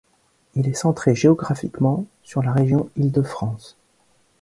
Il 0.55 0.67
est 0.67 0.73
centré 0.73 1.13
géographiquement 1.13 2.07
sur 2.23 2.41
la 2.41 2.51
région 2.53 2.89
Île-de-France. 2.97 3.77